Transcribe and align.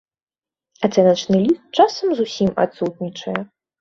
Ацэначны 0.87 1.37
ліст 1.43 1.61
часам 1.83 2.07
зусім 2.21 2.49
адсутнічае. 2.65 3.37